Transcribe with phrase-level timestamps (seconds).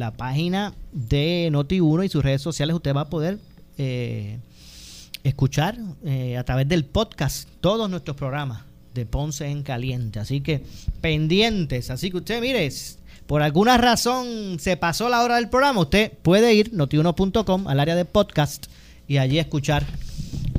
[0.00, 3.38] la página de Noti1 y sus redes sociales usted va a poder
[3.76, 4.38] eh,
[5.22, 8.62] escuchar eh, a través del podcast todos nuestros programas
[8.94, 10.18] de Ponce en Caliente.
[10.18, 10.64] Así que
[11.02, 11.90] pendientes.
[11.90, 12.66] Así que usted, mire,
[13.26, 17.94] por alguna razón se pasó la hora del programa, usted puede ir notiuno.com al área
[17.94, 18.66] de podcast
[19.06, 19.84] y allí escuchar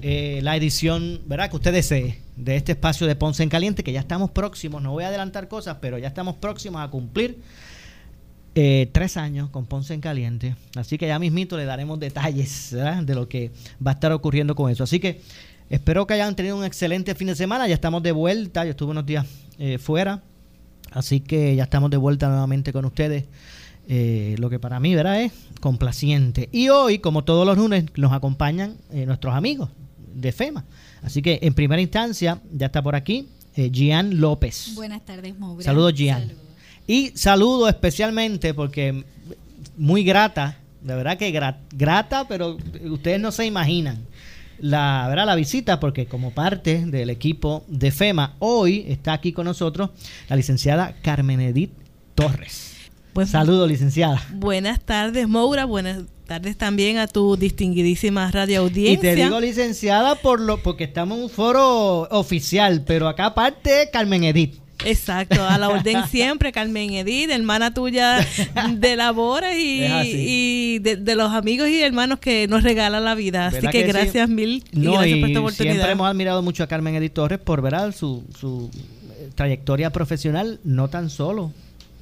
[0.03, 1.49] eh, la edición, ¿verdad?
[1.49, 4.91] Que usted desee de este espacio de Ponce en Caliente, que ya estamos próximos, no
[4.91, 7.41] voy a adelantar cosas, pero ya estamos próximos a cumplir
[8.53, 10.55] eh, tres años con Ponce en Caliente.
[10.75, 13.51] Así que ya mismito le daremos detalles de lo que
[13.85, 14.83] va a estar ocurriendo con eso.
[14.83, 15.21] Así que
[15.69, 17.67] espero que hayan tenido un excelente fin de semana.
[17.67, 18.65] Ya estamos de vuelta.
[18.65, 19.25] Yo estuve unos días
[19.57, 20.21] eh, fuera.
[20.91, 23.23] Así que ya estamos de vuelta nuevamente con ustedes.
[23.87, 25.21] Eh, lo que para mí ¿verdad?
[25.21, 25.31] es
[25.61, 26.49] complaciente.
[26.51, 29.69] Y hoy, como todos los lunes, nos acompañan nuestros amigos
[30.13, 30.65] de FEMA.
[31.03, 34.73] Así que en primera instancia ya está por aquí Gian López.
[34.75, 35.63] Buenas tardes, Maura.
[35.63, 36.50] Saludos, Gian.
[36.87, 39.03] Y saludo especialmente porque
[39.77, 42.57] muy grata, de verdad que grata, pero
[42.89, 44.05] ustedes no se imaginan
[44.61, 45.25] la, ¿verdad?
[45.25, 49.89] la visita porque como parte del equipo de FEMA, hoy está aquí con nosotros
[50.29, 51.71] la licenciada Carmen Edith
[52.15, 52.75] Torres.
[53.13, 54.23] Pues, Saludos, licenciada.
[54.33, 55.65] Buenas tardes, Moura.
[55.65, 59.11] Buenas tardes también a tu distinguidísima radio audiencia.
[59.11, 63.89] Y te digo licenciada por lo, porque estamos en un foro oficial, pero acá aparte
[63.91, 64.60] Carmen Edith.
[64.85, 68.25] Exacto, a la orden siempre, Carmen Edith, hermana tuya
[68.73, 73.47] de labores y, de, los amigos y hermanos que nos regalan la vida.
[73.47, 75.73] Así que, gracias mil y gracias por esta oportunidad.
[75.73, 78.69] Siempre hemos admirado mucho a Carmen Edith Torres por ver su, su
[79.19, 81.51] eh, trayectoria profesional, no tan solo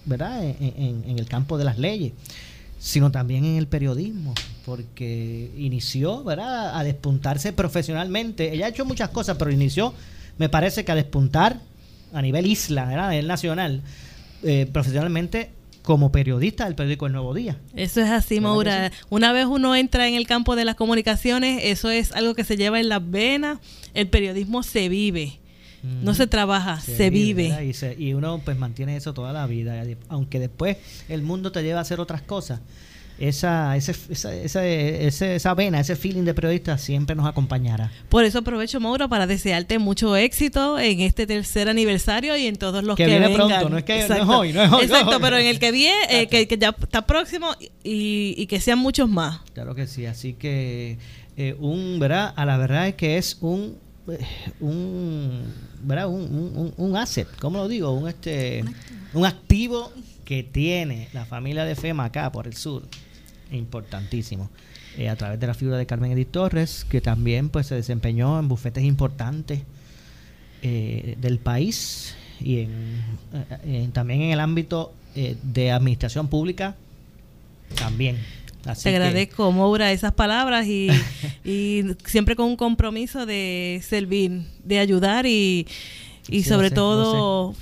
[0.06, 0.44] ¿verdad?
[0.44, 2.14] En, en, el campo de las leyes,
[2.80, 4.34] sino también en el periodismo,
[4.66, 6.78] porque inició ¿verdad?
[6.78, 8.54] a despuntarse profesionalmente.
[8.54, 9.94] Ella ha hecho muchas cosas, pero inició,
[10.38, 11.60] me parece que a despuntar
[12.14, 13.82] a nivel isla, a nivel nacional,
[14.44, 17.58] eh, profesionalmente como periodista del periódico El Nuevo Día.
[17.76, 18.92] Eso es así, Maura.
[19.10, 22.58] Una vez uno entra en el campo de las comunicaciones, eso es algo que se
[22.58, 23.60] lleva en las venas.
[23.94, 25.40] El periodismo se vive.
[25.82, 27.74] No se trabaja, se, vive.
[27.98, 30.76] Y, y, uno pues mantiene eso toda la vida, aunque después
[31.08, 32.60] el mundo te lleva a hacer otras cosas
[33.20, 34.66] esa, ese, esa, esa,
[35.34, 37.92] esa, vena, ese feeling de periodista siempre nos acompañará.
[38.08, 42.84] Por eso aprovecho, Mauro, para desearte mucho éxito en este tercer aniversario y en todos
[42.84, 44.84] los que, que viene pronto, no es que no es hoy, no es hoy.
[44.86, 47.52] Exacto, pero en el que viene, eh, que, ya está próximo
[47.84, 49.42] y, y, que sean muchos más.
[49.54, 50.98] Claro que sí, así que
[51.36, 52.34] eh, un, ¿verdad?
[52.38, 53.76] A la verdad es que es un
[54.10, 54.26] eh,
[54.62, 55.44] un,
[55.84, 56.08] ¿verdad?
[56.08, 56.22] Un,
[56.56, 57.92] un, un, asset, ¿cómo lo digo?
[57.92, 58.64] Un, este,
[59.14, 59.92] un activo
[60.24, 62.84] que tiene la familia de FEMA acá por el sur
[63.52, 64.50] importantísimo.
[64.98, 68.40] Eh, a través de la figura de Carmen Edith Torres, que también pues se desempeñó
[68.40, 69.62] en bufetes importantes
[70.62, 76.76] eh, del país y en, también en el ámbito eh, de administración pública
[77.76, 78.18] también.
[78.84, 80.90] Te agradezco, Moura, esas palabras y,
[81.46, 85.66] y, siempre con un compromiso de servir, de ayudar y,
[86.28, 87.56] y sobre todo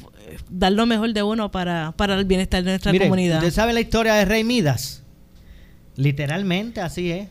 [0.49, 3.37] dar lo mejor de uno para, para el bienestar de nuestra comunidad.
[3.37, 5.03] ¿Usted sabe la historia de Rey Midas?
[5.97, 7.27] Literalmente así es.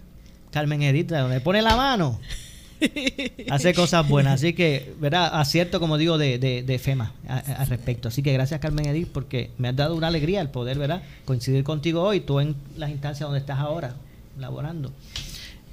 [0.50, 2.18] Carmen Edith, donde pone la mano,
[3.50, 4.34] hace cosas buenas.
[4.34, 5.38] Así que, ¿verdad?
[5.38, 8.08] Acierto, como digo, de, de, FEMA al respecto.
[8.08, 11.02] Así que gracias, Carmen Edith, porque me has dado una alegría el poder, ¿verdad?
[11.24, 13.96] Coincidir contigo hoy, tú en las instancias donde estás ahora,
[14.38, 14.92] laborando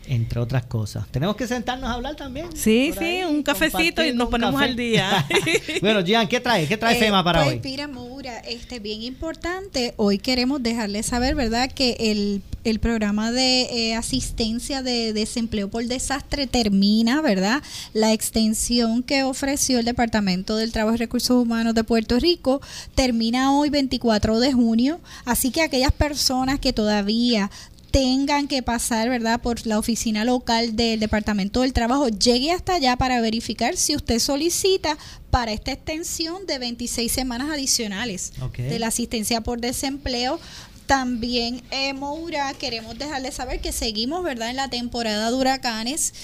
[0.08, 1.08] entre otras cosas.
[1.12, 2.48] Tenemos que sentarnos a hablar también.
[2.56, 5.26] Sí, sí, un cafecito y nos ponemos al día.
[5.82, 6.68] bueno, Gian, ¿qué trae?
[6.68, 7.62] ¿Qué trae eh, FEMA para pues, hoy?
[7.64, 13.62] Mira, Maura, este, bien importante, hoy queremos dejarles saber, ¿verdad?, que el, el programa de
[13.64, 17.62] eh, asistencia de desempleo por desastre termina, ¿verdad?
[17.94, 22.62] La extensión que ofreció el Departamento del Trabajo y Recursos Humanos de Puerto Rico
[22.96, 27.50] termina hoy 24 de junio, así que aquellas personas que todavía
[27.94, 32.98] tengan que pasar, ¿verdad?, por la oficina local del Departamento del Trabajo, llegue hasta allá
[32.98, 34.98] para verificar si usted solicita
[35.30, 40.40] para esta extensión de 26 semanas adicionales de la asistencia por desempleo.
[40.88, 46.16] También, eh, Moura, queremos dejarle saber que seguimos, ¿verdad?, en la temporada de huracanes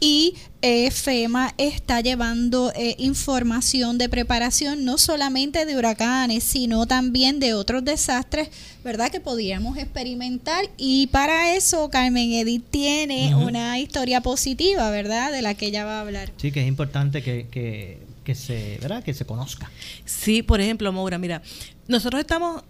[0.00, 7.40] y eh, FEMA está llevando eh, información de preparación no solamente de huracanes, sino también
[7.40, 8.50] de otros desastres,
[8.84, 9.10] ¿verdad?
[9.10, 10.64] Que podríamos experimentar.
[10.76, 15.32] Y para eso Carmen Edith tiene una historia positiva, ¿verdad?
[15.32, 16.32] De la que ella va a hablar.
[16.36, 19.02] Sí, que es importante que, que, que se, ¿verdad?
[19.02, 19.70] Que se conozca.
[20.04, 21.42] Sí, por ejemplo, Maura, mira,
[21.88, 22.62] nosotros estamos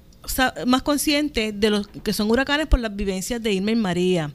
[0.66, 4.32] más conscientes de los que son huracanes por las vivencias de Irma y María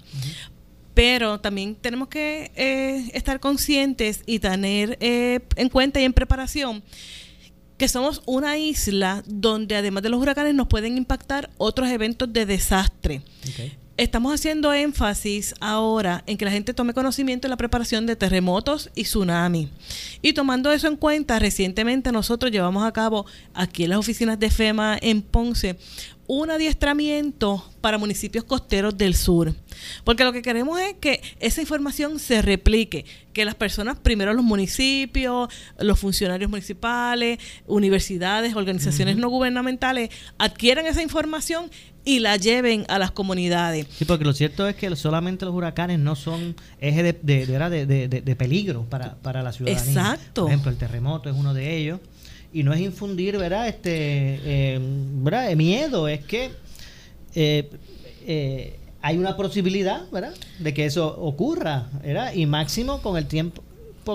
[0.94, 6.84] pero también tenemos que eh, estar conscientes y tener eh, en cuenta y en preparación
[7.78, 12.46] que somos una isla donde además de los huracanes nos pueden impactar otros eventos de
[12.46, 13.24] desastre.
[14.02, 18.90] Estamos haciendo énfasis ahora en que la gente tome conocimiento de la preparación de terremotos
[18.96, 19.70] y tsunami.
[20.24, 24.50] Y tomando eso en cuenta, recientemente nosotros llevamos a cabo aquí en las oficinas de
[24.50, 25.78] FEMA en Ponce
[26.34, 29.54] un adiestramiento para municipios costeros del sur.
[30.06, 34.46] Porque lo que queremos es que esa información se replique, que las personas, primero los
[34.46, 37.38] municipios, los funcionarios municipales,
[37.68, 41.70] universidades, organizaciones no gubernamentales, adquieran esa información
[42.04, 43.88] y la lleven a las comunidades.
[43.96, 48.36] Sí, porque lo cierto es que solamente los huracanes no son eje de, de, de
[48.36, 49.84] peligro para, para la ciudadanía.
[49.84, 50.44] Exacto.
[50.44, 52.00] Por ejemplo, el terremoto es uno de ellos
[52.54, 53.68] y no es infundir, ¿verdad?
[53.68, 55.52] Este, eh, ¿verdad?
[55.56, 56.52] miedo, es que
[57.36, 57.70] eh,
[58.26, 60.34] eh, hay una posibilidad, ¿verdad?
[60.60, 62.34] De que eso ocurra, ¿verdad?
[62.34, 63.64] Y máximo con el tiempo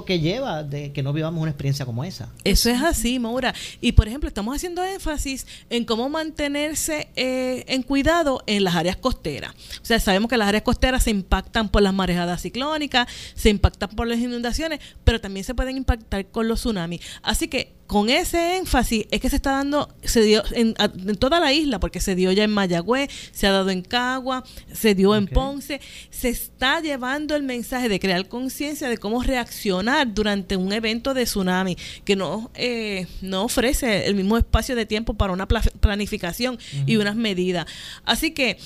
[0.06, 2.28] que lleva de que no vivamos una experiencia como esa.
[2.44, 3.54] Eso es así, Maura.
[3.80, 9.52] Y por ejemplo, estamos haciendo énfasis en cómo mantenerse en cuidado en las áreas costeras.
[9.52, 13.90] O sea, sabemos que las áreas costeras se impactan por las marejadas ciclónicas, se impactan
[13.90, 17.00] por las inundaciones, pero también se pueden impactar con los tsunamis.
[17.22, 20.74] Así que con ese énfasis es que se está dando, se dio en,
[21.18, 24.94] toda la isla, porque se dio ya en Mayagüez, se ha dado en Cagua, se
[24.94, 25.80] dio en Ponce,
[26.10, 31.24] se está llevando el mensaje de crear conciencia de cómo reaccionar durante un evento de
[31.24, 36.96] tsunami, que no, eh, no ofrece el mismo espacio de tiempo para una planificación y
[36.96, 37.66] unas medidas.
[38.04, 38.58] Así que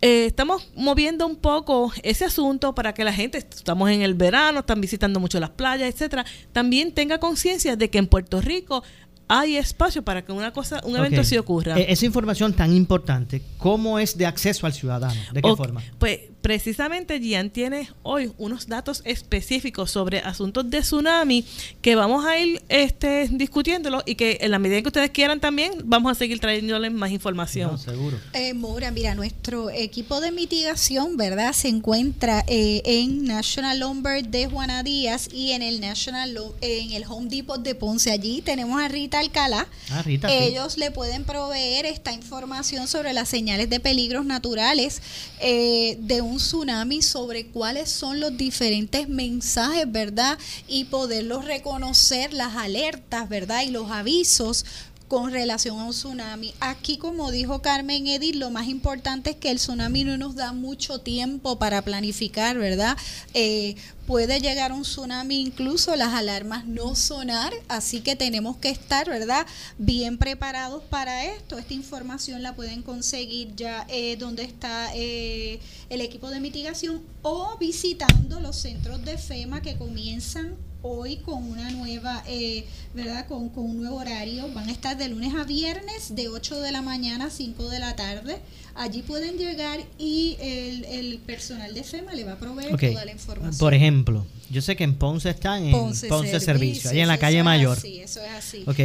[0.00, 4.60] eh, estamos moviendo un poco ese asunto para que la gente, estamos en el verano,
[4.60, 8.82] están visitando mucho las playas, etcétera, también tenga conciencia de que en Puerto Rico
[9.28, 11.78] hay espacio para que una cosa, un evento así ocurra.
[11.78, 15.20] E-, esa información tan importante, ¿cómo es de acceso al ciudadano?
[15.32, 15.82] ¿De qué forma?
[15.98, 21.44] Pues precisamente Gian tiene hoy unos datos específicos sobre asuntos de tsunami
[21.82, 25.72] que vamos a ir este, discutiéndolo y que en la medida que ustedes quieran también
[25.84, 27.78] vamos a seguir trayéndoles más información.
[27.78, 28.18] seguro.
[28.32, 31.52] Eh, Mora, mira, nuestro equipo de mitigación, ¿verdad?
[31.52, 37.04] Se encuentra eh, en National Lumber de Juana Díaz y en el National en el
[37.08, 38.10] Home Depot de Ponce.
[38.10, 39.66] Allí tenemos a Rita Alcalá.
[39.90, 45.02] Ah, Rita, Ellos le pueden proveer esta información sobre las señales de peligros naturales
[45.40, 50.38] eh, de un tsunami sobre cuáles son los diferentes mensajes, ¿verdad?
[50.66, 53.62] Y poderlos reconocer, las alertas, ¿verdad?
[53.62, 54.64] Y los avisos
[55.08, 56.54] con relación a un tsunami.
[56.60, 60.52] Aquí, como dijo Carmen Edith, lo más importante es que el tsunami no nos da
[60.52, 62.96] mucho tiempo para planificar, ¿verdad?
[63.32, 63.76] Eh,
[64.06, 69.46] puede llegar un tsunami, incluso las alarmas no sonar, así que tenemos que estar, ¿verdad?
[69.78, 71.58] Bien preparados para esto.
[71.58, 75.58] Esta información la pueden conseguir ya eh, donde está eh,
[75.88, 81.70] el equipo de mitigación o visitando los centros de FEMA que comienzan hoy con una
[81.70, 82.64] nueva, eh,
[82.94, 83.26] ¿verdad?
[83.26, 84.52] Con, con, un nuevo horario.
[84.54, 87.78] Van a estar de lunes a viernes, de 8 de la mañana a 5 de
[87.78, 88.38] la tarde.
[88.74, 93.10] Allí pueden llegar y el, el personal de FEMA le va a proveer toda la
[93.10, 93.58] información.
[93.58, 97.42] Por ejemplo, yo sé que en Ponce están en Ponce, Servicio, ahí en la calle
[97.42, 97.78] Mayor.
[97.80, 98.64] Sí, eso es así.
[98.66, 98.78] Ok,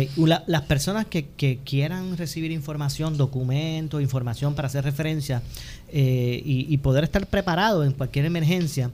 [0.47, 5.43] las personas que, que, quieran recibir información, documentos, información para hacer referencia
[5.89, 8.89] eh, y, y poder estar preparado en cualquier emergencia,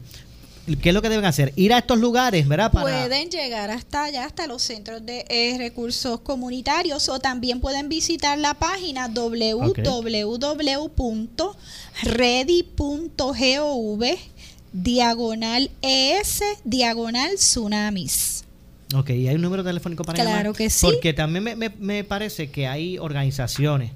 [0.82, 1.52] ¿Qué es lo que deben hacer?
[1.56, 2.72] Ir a estos lugares, ¿verdad?
[2.72, 8.38] Pueden llegar hasta allá, hasta los centros de eh, recursos comunitarios o también pueden visitar
[8.38, 9.60] la página www.ready.gov
[14.72, 18.44] diagonal ES diagonal tsunamis.
[18.96, 20.86] Ok, ¿y hay un número telefónico para Claro que sí.
[20.86, 23.92] Porque también me, me, parece que hay organizaciones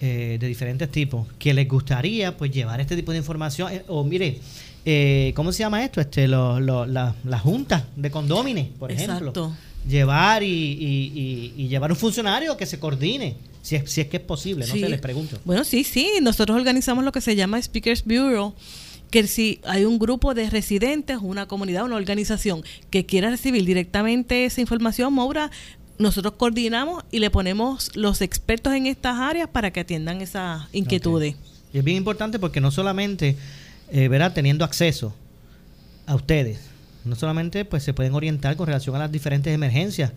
[0.00, 3.72] eh, de diferentes tipos que les gustaría pues llevar este tipo de información.
[3.72, 4.40] Eh, o mire,
[4.84, 6.00] eh, ¿cómo se llama esto?
[6.00, 9.32] Este, lo, lo, la, la junta de condómines, por ejemplo.
[9.88, 13.36] Llevar y, y, llevar un funcionario que se coordine.
[13.62, 15.38] Si es, si es que es posible, no sé, les pregunto.
[15.44, 18.54] Bueno, sí, sí, nosotros organizamos lo que se llama Speakers Bureau,
[19.10, 24.46] que si hay un grupo de residentes, una comunidad, una organización que quiera recibir directamente
[24.46, 25.52] esa información, Maura,
[25.98, 31.36] nosotros coordinamos y le ponemos los expertos en estas áreas para que atiendan esas inquietudes.
[31.72, 33.36] Y es bien importante porque no solamente
[33.92, 34.32] eh, ¿verdad?
[34.32, 35.14] teniendo acceso
[36.06, 36.60] a ustedes.
[37.04, 40.12] No solamente pues se pueden orientar con relación a las diferentes emergencias,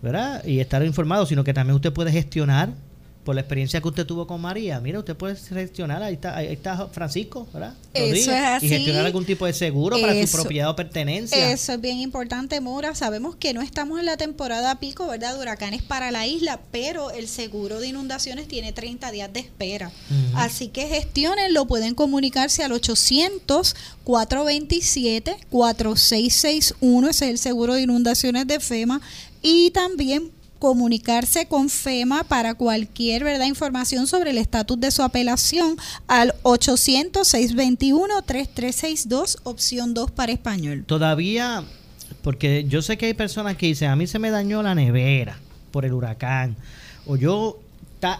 [0.00, 0.44] ¿verdad?
[0.44, 2.70] Y estar informados, sino que también usted puede gestionar
[3.24, 6.46] por la experiencia que usted tuvo con María, mira, usted puede gestionar, ahí está, ahí
[6.46, 7.74] está Francisco, ¿verdad?
[7.92, 8.66] Eso es así.
[8.66, 11.52] Y gestionar algún tipo de seguro para su propiedad o pertenencia.
[11.52, 12.94] Eso es bien importante, Mora.
[12.94, 15.34] Sabemos que no estamos en la temporada pico, ¿verdad?
[15.34, 19.90] De huracanes para la isla, pero el seguro de inundaciones tiene 30 días de espera.
[20.34, 27.82] Así que gestionen, lo pueden comunicarse al 800 427 4661, ese es el seguro de
[27.82, 29.00] inundaciones de FEMA.
[29.42, 30.30] Y también
[30.60, 35.76] comunicarse con FEMA para cualquier verdad información sobre el estatus de su apelación
[36.06, 40.84] al 800-621-3362, opción 2 para español.
[40.86, 41.64] Todavía,
[42.22, 45.40] porque yo sé que hay personas que dicen, a mí se me dañó la nevera
[45.72, 46.54] por el huracán,
[47.06, 47.58] o yo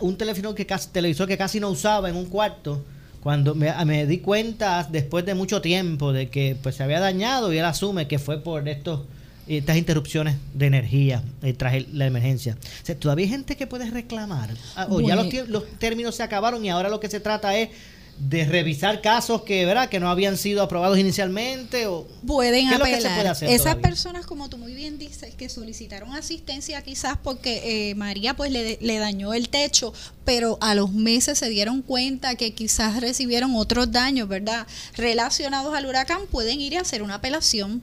[0.00, 2.82] un teléfono que casi, televisor que casi no usaba en un cuarto,
[3.22, 7.58] cuando me, di cuenta después de mucho tiempo de que pues se había dañado y
[7.58, 9.02] él asume que fue por estos
[9.58, 12.56] estas interrupciones de energía eh, tras la emergencia.
[12.88, 14.50] O todavía hay gente que puede reclamar.
[14.76, 17.70] Ah, o ya los, los, términos se acabaron y ahora lo que se trata es
[18.20, 23.34] de revisar casos que verdad que no habían sido aprobados inicialmente o pueden apelar.
[23.42, 28.52] esas personas como tú muy bien dices que solicitaron asistencia quizás porque eh, María pues
[28.52, 29.94] le, le, dañó el techo
[30.26, 34.66] pero a los meses se dieron cuenta que quizás recibieron otros daños verdad
[34.96, 37.80] relacionados al huracán pueden ir a hacer una apelación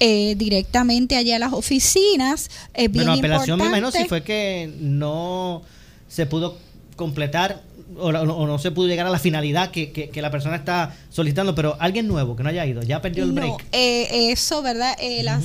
[0.00, 2.50] eh, directamente allá a las oficinas.
[2.74, 3.76] Es bien bueno, apelación importante.
[3.76, 5.62] menos si fue que no
[6.08, 6.58] se pudo
[6.96, 7.62] completar
[7.94, 8.12] o,
[8.46, 12.08] no se pudo llegar a la finalidad que, que, la persona está solicitando, pero alguien
[12.08, 13.64] nuevo que no haya ido, ya perdió el break.
[13.72, 14.96] Eh, eso, ¿verdad?
[15.00, 15.40] Eh, la,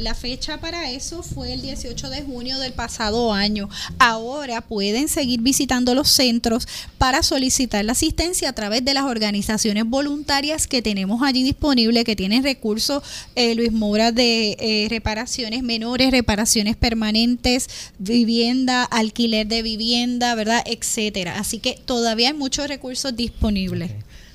[0.00, 3.68] la, fecha para eso fue el 18 de junio del pasado año.
[3.98, 6.66] Ahora pueden seguir visitando los centros
[6.96, 12.16] para solicitar la asistencia a través de las organizaciones voluntarias que tenemos allí disponibles, que
[12.16, 13.02] tienen recursos,
[13.34, 17.68] eh, Luis Mora, de reparaciones menores, reparaciones permanentes,
[17.98, 20.62] vivienda, alquiler de vivienda, ¿verdad?
[20.64, 21.41] Etcétera.
[21.42, 23.90] Así que todavía hay muchos recursos disponibles.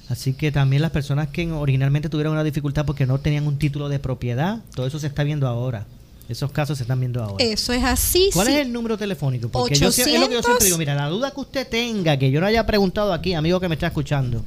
[0.09, 3.87] Así que también las personas que originalmente tuvieron una dificultad porque no tenían un título
[3.87, 5.85] de propiedad, todo eso se está viendo ahora.
[6.27, 7.41] Esos casos se están viendo ahora.
[7.41, 8.29] Eso es así.
[8.33, 9.47] ¿Cuál es el número telefónico?
[9.47, 12.29] Porque yo, es lo que yo siempre digo, mira, la duda que usted tenga, que
[12.29, 14.43] yo no haya preguntado aquí, amigo que me está escuchando,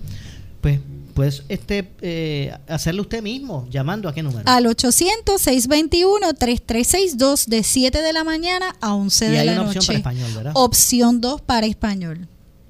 [0.61, 0.81] pues
[1.14, 4.43] pues este eh, hacerlo usted mismo, llamando a qué número.
[4.47, 9.45] Al 800-621-3362 de 7 de la mañana a 11 de la noche.
[9.45, 10.52] Y hay una opción para español, ¿verdad?
[10.55, 12.29] Opción 2 para español.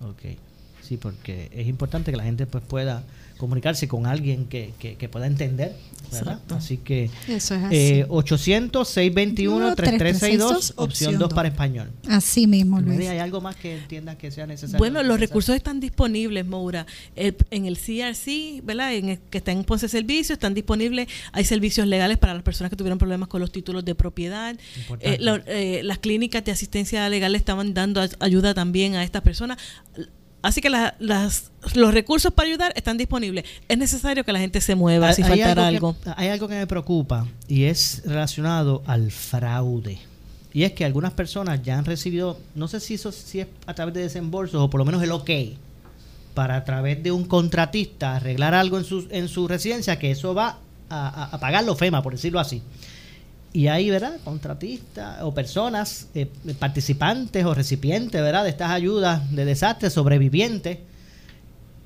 [0.08, 0.36] Ok,
[0.82, 3.02] sí, porque es importante que la gente pues pueda
[3.40, 5.74] comunicarse con alguien que, que, pueda entender,
[6.12, 6.38] ¿verdad?
[6.50, 7.74] Así que Eso es así.
[7.74, 11.90] Eh, 800-621-3362, opción 2 para español.
[12.06, 13.08] Así mismo, Luis.
[13.08, 14.76] ¿Hay algo más que entiendas que sea necesario?
[14.76, 16.84] Bueno, los recursos están disponibles, Moura.
[17.16, 18.94] en el CRC, ¿verdad?
[18.94, 21.08] En que está en Ponce Servicio, están disponibles.
[21.32, 24.54] Hay servicios legales para las personas que tuvieron problemas con los títulos de propiedad.
[25.00, 25.16] Eh,
[25.46, 29.56] eh, las clínicas de asistencia legal estaban dando ayuda también a estas personas
[30.42, 30.94] Así que las,
[31.74, 33.44] los recursos para ayudar están disponibles.
[33.68, 35.96] Es necesario que la gente se mueva si faltara algo.
[36.16, 39.98] hay algo que me preocupa y es relacionado al fraude.
[40.52, 43.74] Y es que algunas personas ya han recibido, no sé si eso si es a
[43.74, 45.30] través de desembolsos o por lo menos el ok,
[46.34, 50.34] para a través de un contratista arreglar algo en su, en su residencia, que eso
[50.34, 52.62] va a, a pagarlo FEMA, por decirlo así
[53.52, 54.18] y hay, ¿verdad?
[54.24, 58.44] Contratistas o personas, eh, participantes o recipientes, ¿verdad?
[58.44, 60.78] De estas ayudas de desastres, sobrevivientes,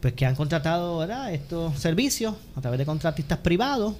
[0.00, 1.32] pues que han contratado, ¿verdad?
[1.32, 3.94] Estos servicios a través de contratistas privados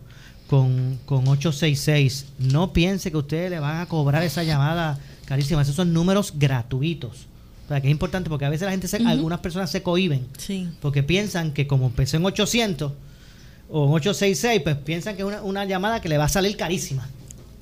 [0.47, 5.61] con, con 866, no piense que ustedes le van a cobrar esa llamada carísima.
[5.61, 7.27] Esos son números gratuitos.
[7.65, 10.27] O sea, que es importante porque a veces la gente, algunas personas se cohiben.
[10.81, 12.91] Porque piensan que como empezó en 800,
[13.69, 16.57] o un 866, pues piensan que es una, una llamada que le va a salir
[16.57, 17.07] carísima.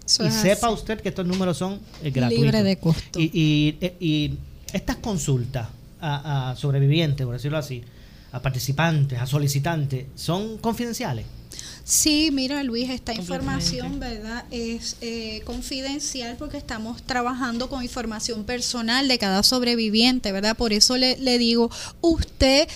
[0.06, 0.74] Eso y sepa así.
[0.76, 2.44] usted que estos números son eh, gratuitos.
[2.46, 3.20] Libre de costo.
[3.20, 4.34] Y, y- eh, y
[4.74, 5.68] estas consultas
[6.02, 7.84] a, a sobrevivientes, por decirlo así,
[8.32, 11.26] a participantes, a solicitantes, ¿son confidenciales?
[11.92, 14.46] Sí, mira Luis, esta información, ¿verdad?
[14.50, 20.56] Es eh, confidencial porque estamos trabajando con información personal de cada sobreviviente, ¿verdad?
[20.56, 21.70] Por eso le, le digo,
[22.00, 22.70] usted...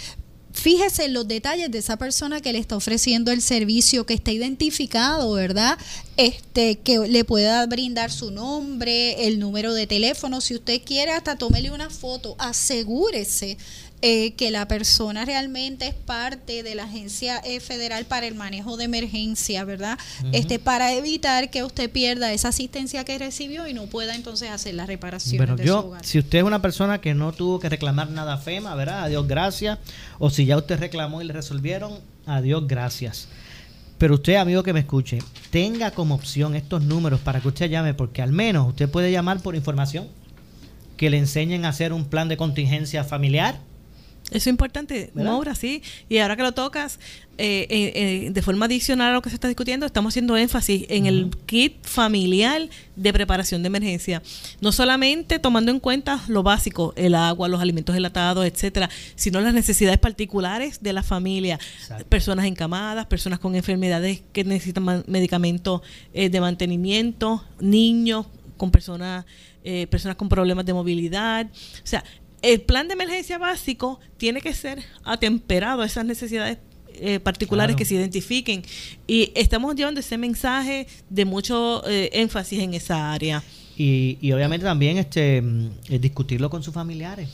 [0.51, 4.31] Fíjese en los detalles de esa persona que le está ofreciendo el servicio, que está
[4.31, 5.77] identificado, ¿verdad?
[6.15, 10.39] Este, que le pueda brindar su nombre, el número de teléfono.
[10.39, 12.37] Si usted quiere, hasta tómele una foto.
[12.39, 13.57] Asegúrese
[14.01, 18.77] eh, que la persona realmente es parte de la Agencia eh, Federal para el Manejo
[18.77, 19.97] de Emergencia, ¿verdad?
[20.31, 24.75] Este para evitar que usted pierda esa asistencia que recibió y no pueda entonces hacer
[24.75, 26.05] las reparaciones Bueno, de su yo, hogar.
[26.05, 29.03] si usted es una persona que no tuvo que reclamar nada a FEMA, ¿verdad?
[29.05, 29.79] Adiós, gracias.
[30.19, 33.27] O si ya usted reclamó y le resolvieron, adiós, gracias.
[33.97, 35.19] Pero usted, amigo que me escuche,
[35.51, 39.41] tenga como opción estos números para que usted llame, porque al menos usted puede llamar
[39.41, 40.07] por información,
[40.97, 43.59] que le enseñen a hacer un plan de contingencia familiar.
[44.31, 45.31] Eso es importante, ¿Verdad?
[45.31, 45.83] Maura, sí.
[46.09, 46.99] Y ahora que lo tocas,
[47.37, 50.85] eh, eh, eh, de forma adicional a lo que se está discutiendo, estamos haciendo énfasis
[50.89, 54.23] en el kit familiar de preparación de emergencia.
[54.61, 59.53] No solamente tomando en cuenta lo básico, el agua, los alimentos enlatados, etcétera, sino las
[59.53, 61.59] necesidades particulares de la familia.
[61.79, 62.05] Exacto.
[62.07, 65.81] Personas encamadas, personas con enfermedades que necesitan medicamentos
[66.13, 68.25] eh, de mantenimiento, niños
[68.57, 69.25] con personas,
[69.63, 71.47] eh, personas con problemas de movilidad.
[71.47, 72.03] O sea,
[72.41, 76.57] el plan de emergencia básico tiene que ser atemperado a esas necesidades
[76.97, 77.77] eh, particulares Claro.
[77.77, 78.63] que se identifiquen
[79.05, 83.43] y estamos llevando ese mensaje de mucho eh, énfasis en esa área.
[83.77, 87.27] Y, y obviamente también este mm, discutirlo con sus familiares.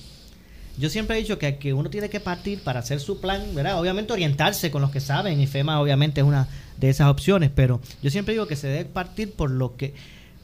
[0.80, 3.80] Yo siempre he dicho que, que uno tiene que partir para hacer su plan, ¿verdad?
[3.80, 6.48] Obviamente orientarse con los que saben y FEMA obviamente es una
[6.80, 9.94] de esas opciones, pero yo siempre digo que se debe partir por lo que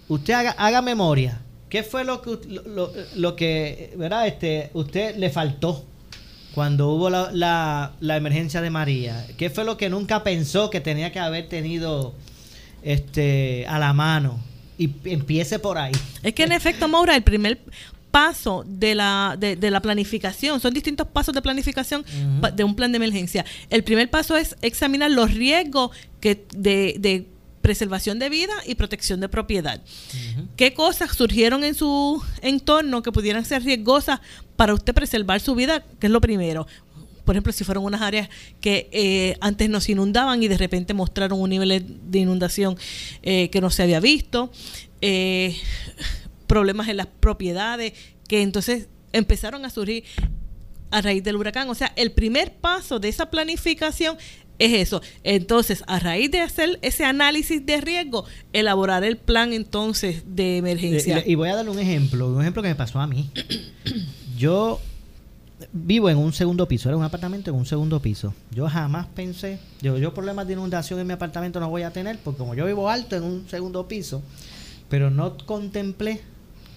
[0.09, 1.41] usted haga, haga memoria.
[1.69, 4.27] ¿Qué fue lo que, lo, lo- lo que, ¿verdad?
[4.27, 5.83] Este, usted le faltó
[6.53, 9.25] cuando hubo la, la, la emergencia de María?
[9.37, 12.13] ¿Qué fue lo que nunca pensó que tenía que haber tenido
[12.83, 14.39] este, a la mano?
[14.77, 15.91] Y empiece por ahí.
[16.21, 17.59] Es que en efecto, Maura, el primer
[18.11, 22.05] paso de la, de, de la planificación, son distintos pasos de planificación
[22.55, 23.43] de un plan de emergencia.
[23.69, 27.25] El primer paso es examinar los riesgos que de, de
[27.61, 29.81] preservación de vida y protección de propiedad.
[30.55, 34.19] ¿Qué cosas surgieron en su entorno que pudieran ser riesgosas
[34.55, 35.83] para usted preservar su vida?
[35.99, 36.67] Que es lo primero.
[37.25, 38.29] Por ejemplo, si fueron unas áreas
[38.61, 42.77] que eh, antes no se inundaban y de repente mostraron un nivel de inundación
[43.21, 44.49] eh, que no se había visto,
[45.01, 45.53] eh,
[46.47, 47.91] problemas en las propiedades
[48.29, 50.05] que entonces empezaron a surgir
[50.89, 51.69] a raíz del huracán.
[51.69, 54.17] O sea, el primer paso de esa planificación
[54.59, 55.01] es eso.
[55.23, 61.19] Entonces, a raíz de hacer ese análisis de riesgo, elaborar el plan entonces de emergencia.
[61.19, 63.29] Eh, Y, y voy a darle un ejemplo, un ejemplo que me pasó a mí.
[64.37, 64.79] Yo
[65.73, 68.33] vivo en un segundo piso, era un apartamento en un segundo piso.
[68.51, 72.19] Yo jamás pensé, yo, yo problemas de inundación en mi apartamento no voy a tener,
[72.23, 74.21] porque como yo vivo alto en un segundo piso,
[74.89, 76.21] pero no contemplé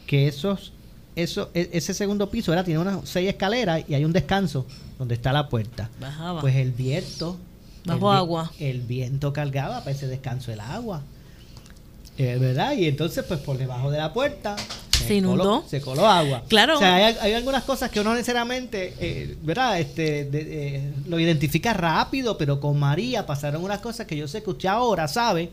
[0.06, 0.72] que esos,
[1.14, 4.66] eso, e- ese segundo piso era, tiene unas seis escaleras y hay un descanso
[4.98, 5.90] donde está la puerta.
[6.00, 6.40] Bajaba.
[6.40, 7.38] Pues el viento.
[7.84, 8.52] Bajo el agua.
[8.58, 11.02] El viento cargaba para ese descanso el agua.
[12.18, 12.72] Eh, ¿Verdad?
[12.76, 14.54] Y entonces, pues por debajo de la puerta
[14.90, 15.42] Se inundó.
[15.62, 16.42] coló- se coló agua.
[16.48, 16.76] Claro.
[16.76, 19.80] O sea, hay, hay algunas cosas que uno necesariamente, eh, ¿verdad?
[19.80, 24.42] Este, de- eh, lo identifica rápido, pero con María pasaron unas cosas que yo sé
[24.42, 25.50] que usted ahora sabe,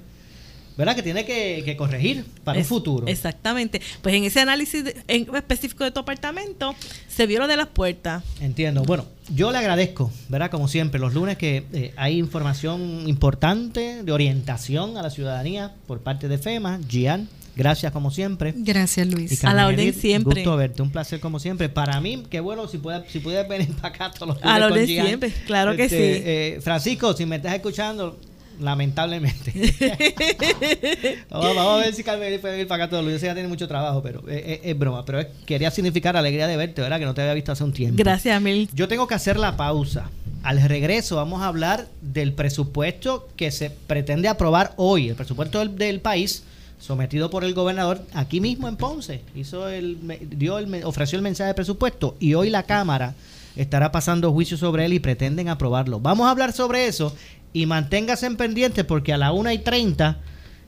[0.77, 0.95] ¿verdad?
[0.95, 3.07] Que tiene que, que corregir para Es- un futuro.
[3.07, 3.81] Exactamente.
[4.01, 6.75] Pues en ese análisis de- en específico de tu apartamento,
[7.07, 8.23] se vieron de las puertas.
[8.41, 8.83] Entiendo.
[8.83, 10.51] Bueno, yo le agradezco, ¿verdad?
[10.51, 15.99] Como siempre, los lunes que eh, hay información importante de orientación a la ciudadanía por
[16.01, 16.79] parte de FEMA.
[16.87, 18.53] Gian, gracias como siempre.
[18.55, 19.43] Gracias, Y Luis.
[19.43, 20.41] A la orden Edith, siempre.
[20.43, 21.69] Gusto verte, un placer como siempre.
[21.69, 24.67] Para mí, qué bueno si puedes si puedes venir para acá todos los A la
[24.67, 25.95] orden siempre, claro que sí.
[25.97, 28.19] eh, Francisco, si me estás escuchando,
[28.59, 29.53] lamentablemente.
[31.29, 33.23] vamos, vamos a ver si Carmen puede venir para acá todos los días.
[33.23, 35.05] Ella tiene mucho trabajo, pero eh, es broma.
[35.05, 36.99] Pero es- quería significar alegría de verte, ¿verdad?
[36.99, 37.95] Que no te había visto hace un tiempo.
[37.97, 38.69] Gracias, Mil.
[38.73, 40.09] Yo tengo que hacer la pausa.
[40.43, 45.77] Al regreso vamos a hablar del presupuesto que se pretende aprobar hoy, el presupuesto del,
[45.77, 46.43] del país
[46.79, 49.21] sometido por el gobernador aquí mismo en Ponce.
[49.35, 49.97] Hizo el
[50.29, 53.15] dio el ofreció el mensaje de presupuesto y hoy la Cámara
[53.57, 55.99] estará pasando juicio sobre él y pretenden aprobarlo.
[55.99, 57.15] Vamos a hablar sobre eso
[57.53, 60.17] y manténgase en pendiente porque a la 1 y 30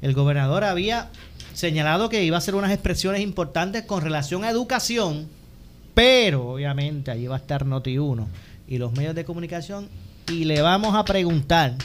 [0.02, 1.10] el gobernador había
[1.54, 5.28] señalado que iba a hacer unas expresiones importantes con relación a educación
[5.99, 8.25] pero obviamente allí va a estar Noti1
[8.69, 9.89] y los medios de comunicación
[10.30, 11.75] y le vamos a preguntar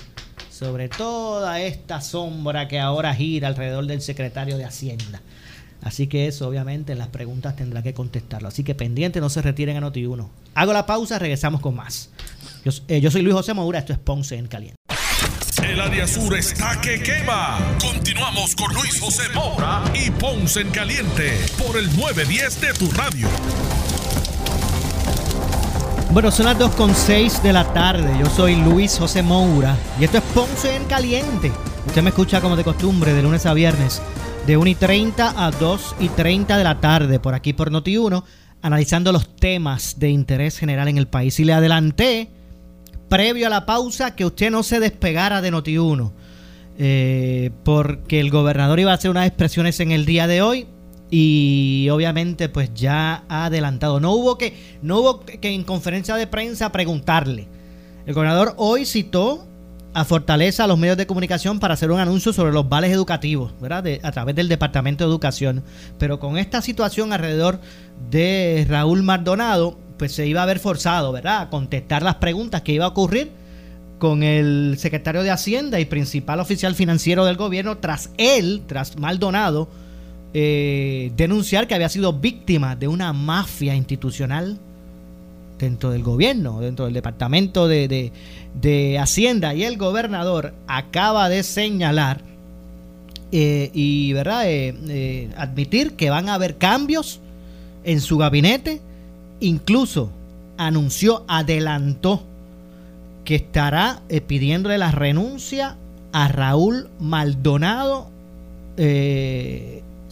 [0.53, 5.21] sobre toda esta sombra que ahora gira alrededor del secretario de Hacienda.
[5.85, 8.49] Así que eso, obviamente, en las preguntas tendrá que contestarlo.
[8.49, 10.27] Así que pendiente, no se retiren a Noti1.
[10.55, 12.11] Hago la pausa, regresamos con más.
[12.65, 14.77] Yo, eh, yo soy Luis José Moura, esto es Ponce en Caliente.
[15.63, 17.59] El área sur está que quema.
[17.81, 23.29] Continuamos con Luis José Moura y Ponce en Caliente por el 910 de tu radio.
[26.11, 28.11] Bueno, son las 2.6 de la tarde.
[28.19, 31.53] Yo soy Luis José Moura y esto es Ponce en Caliente.
[31.87, 34.01] Usted me escucha como de costumbre de lunes a viernes
[34.47, 38.23] de 1 y 30 a 2 y 30 de la tarde por aquí por Noti1
[38.61, 41.39] analizando los temas de interés general en el país.
[41.41, 42.31] Y le adelanté
[43.09, 46.13] previo a la pausa que usted no se despegara de Noti1
[46.79, 50.67] eh, porque el gobernador iba a hacer unas expresiones en el día de hoy
[51.11, 54.01] y obviamente pues ya ha adelantado.
[54.01, 57.49] No hubo que, no hubo que en conferencia de prensa preguntarle.
[58.05, 59.47] El gobernador hoy citó
[59.95, 63.55] a Fortaleza a los medios de comunicación para hacer un anuncio sobre los vales educativos,
[63.61, 63.85] ¿verdad?
[64.03, 65.63] a través del Departamento de Educación.
[65.99, 67.61] Pero con esta situación alrededor
[68.11, 71.43] de Raúl Maldonado, pues se iba a ver forzado, ¿verdad?
[71.43, 73.31] A contestar las preguntas que iba a ocurrir
[73.99, 79.69] con el secretario de Hacienda y principal oficial financiero del gobierno tras él, tras Maldonado,
[80.35, 84.59] eh, denunciar que había sido víctima de una mafia institucional
[85.59, 88.11] dentro del gobierno, dentro del departamento de,
[89.01, 89.55] Hacienda.
[89.55, 92.21] Y el gobernador acaba de señalar
[93.33, 94.43] eh, y ¿verdad?
[94.47, 97.21] Eh, admitir que van a haber cambios
[97.85, 98.81] en su gabinete.
[99.41, 100.11] Incluso
[100.57, 102.23] anunció, adelantó
[103.25, 105.77] que estará pidiéndole la renuncia
[106.13, 108.11] a Raúl Maldonado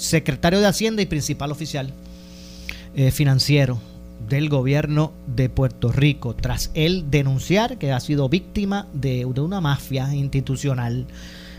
[0.03, 1.93] secretario de Hacienda y principal oficial
[2.95, 3.79] eh, financiero
[4.33, 10.13] del gobierno de Puerto Rico, tras él denunciar que ha sido víctima de, una mafia
[10.15, 11.07] institucional.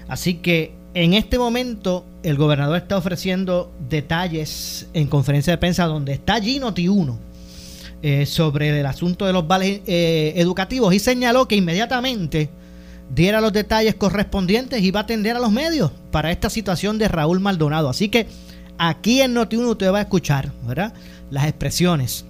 [0.08, 6.14] Así que en este momento el gobernador está ofreciendo detalles en conferencia de prensa donde
[6.14, 7.16] está allí Noti1
[8.02, 12.50] eh, sobre el asunto de los vales eh, educativos y señaló que inmediatamente
[13.14, 17.08] diera los detalles correspondientes y va a atender a los medios para esta situación de
[17.08, 17.88] Raúl Maldonado.
[17.90, 18.26] Así que
[18.80, 20.94] aquí en Noti1 usted va a escuchar, ¿verdad?
[21.30, 22.26] Las expresiones.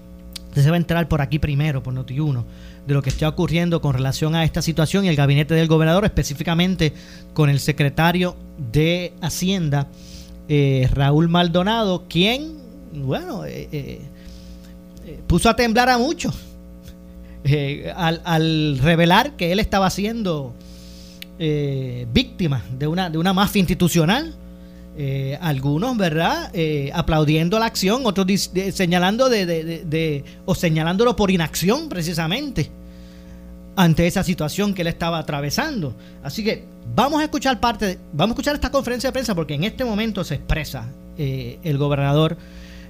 [0.53, 2.43] Usted se va a entrar por aquí primero, por Noti1,
[2.85, 6.05] de lo que está ocurriendo con relación a esta situación y el gabinete del gobernador,
[6.05, 6.93] específicamente
[7.33, 8.35] con el secretario
[8.71, 9.87] de Hacienda,
[10.47, 12.53] eh, Raúl Maldonado, quien,
[12.93, 14.01] bueno, eh, eh,
[15.25, 16.35] puso a temblar a muchos.
[17.95, 20.53] al, al, revelar que él estaba haciendo
[21.39, 24.35] eh, víctimas de una, de una mafia institucional.
[24.95, 26.51] Eh, algunos, ¿verdad?
[26.53, 28.27] Eh, aplaudiendo la acción, otros
[28.73, 32.69] señalando de, o señalándolo por inacción precisamente
[33.75, 35.95] ante esa situación que él estaba atravesando.
[36.21, 39.63] Así que vamos a escuchar parte, vamos a escuchar esta conferencia de prensa porque en
[39.63, 42.37] este momento se expresa el gobernador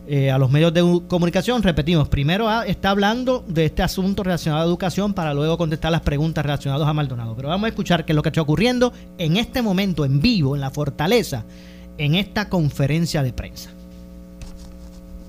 [0.06, 1.64] eh, a los medios de comunicación.
[1.64, 6.44] Repetimos, primero está hablando de este asunto relacionado a educación para luego contestar las preguntas
[6.44, 7.38] relacionadas a Maldonado.
[7.38, 10.56] Pero vamos a escuchar qué es lo que está ocurriendo en este momento, en vivo,
[10.56, 11.46] en la fortaleza,
[11.98, 13.70] en esta conferencia de prensa.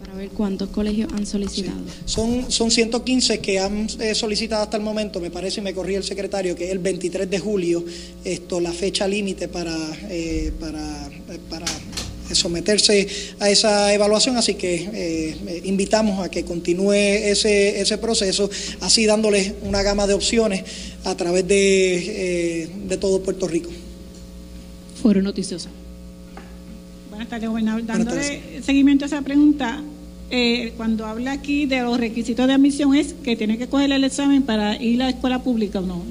[0.01, 1.79] Para ver cuántos colegios han solicitado.
[2.05, 5.99] Son, son 115 que han eh, solicitado hasta el momento, me parece, y me corría
[5.99, 7.85] el secretario, que es el 23 de julio,
[8.25, 9.77] esto, la fecha límite para,
[10.09, 11.11] eh, para,
[11.49, 11.67] para
[12.33, 13.07] someterse
[13.41, 18.49] a esa evaluación, así que eh, invitamos a que continúe ese, ese proceso,
[18.81, 20.65] así dándoles una gama de opciones
[21.05, 23.71] a través de, eh, de todo Puerto Rico.
[25.03, 25.69] Foro noticioso.
[27.25, 27.87] Buenas tardes, gobernador.
[27.87, 29.83] Dándole seguimiento a esa pregunta,
[30.31, 34.05] eh, cuando habla aquí de los requisitos de admisión es que tiene que coger el
[34.05, 36.03] examen para ir a la escuela pública o no,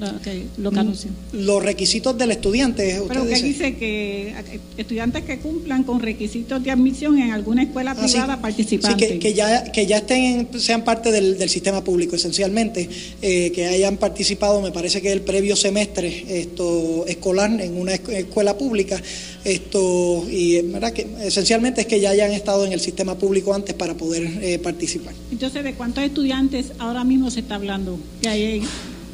[0.56, 3.02] lo que mm, Los requisitos del estudiante.
[3.06, 7.90] Pero que dice que eh, estudiantes que cumplan con requisitos de admisión en alguna escuela
[7.90, 9.08] ah, privada participante.
[9.08, 12.88] Sí, que, ya, que ya estén, sean parte del, sistema público esencialmente,
[13.20, 18.56] eh, que hayan participado, me parece que el previo semestre esto escolar en una escuela
[18.56, 19.00] pública,
[19.44, 23.74] esto y verdad que esencialmente es que ya hayan estado en el sistema público antes
[23.74, 25.14] para poder eh, participar.
[25.30, 28.62] Entonces, ¿de cuántos estudiantes ahora mismo se está hablando que hay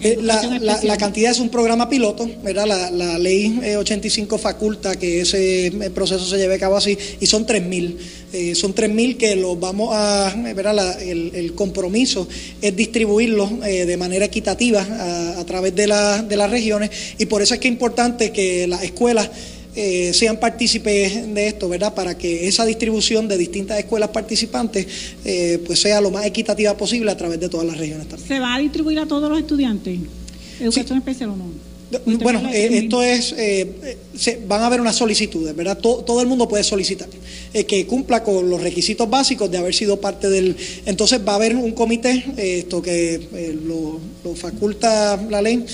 [0.02, 2.90] eh, la, cantidad es un programa piloto, ¿verdad?
[2.90, 7.46] La, ley 85 eh, faculta que ese proceso se lleve a cabo así, y son
[7.46, 7.96] 3.000.
[8.32, 11.02] Eh, son 3.000 que los vamos a, ¿verdad?
[11.02, 12.26] El, el, compromiso
[12.62, 17.52] es distribuirlos de manera equitativa a, a través de, de las regiones, y por eso
[17.52, 19.28] es que es importante que las escuelas
[19.76, 21.94] eh, sean partícipes de esto, ¿verdad?
[21.94, 24.86] Para que esa distribución de distintas escuelas participantes
[25.24, 28.28] eh, pues sea lo más equitativa posible a través de todas las regiones también.
[28.28, 29.98] ¿Se va a distribuir a todos los estudiantes?
[30.60, 31.70] ¿Educación especial o no?
[32.22, 33.98] Bueno, eh, esto es, eh,
[34.46, 35.78] van a haber unas solicitudes, ¿verdad?
[35.78, 37.08] Todo, el mundo puede solicitar
[37.66, 40.56] que cumpla con los requisitos básicos de haber sido parte del...
[40.86, 43.20] Entonces va a haber un comité, esto que
[43.66, 43.98] lo,
[44.36, 45.64] faculta la ley,